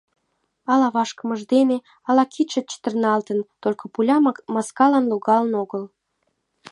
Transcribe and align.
Ала 0.71 0.87
вашкымыж 0.95 1.41
дене, 1.53 1.77
ала 2.09 2.23
кидше 2.33 2.61
чытырналтын, 2.69 3.39
только 3.63 3.83
пуля 3.93 4.17
маскалан 4.55 5.05
логалын 5.11 5.53
огыл. 5.63 5.83